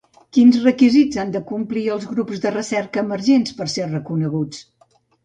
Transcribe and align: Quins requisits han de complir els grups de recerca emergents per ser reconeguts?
Quins 0.35 0.55
requisits 0.61 1.19
han 1.23 1.33
de 1.35 1.41
complir 1.51 1.83
els 1.95 2.07
grups 2.13 2.41
de 2.45 2.53
recerca 2.55 3.03
emergents 3.07 3.53
per 3.61 3.69
ser 3.75 3.87
reconeguts? 3.93 4.65